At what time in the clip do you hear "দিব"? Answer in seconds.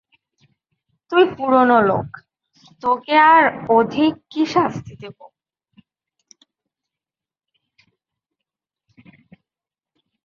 5.01-5.17